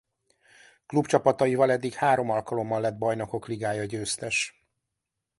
[0.85, 4.63] Klubcsapataival eddig három alkalommal lett Bajnokok Ligája győztes.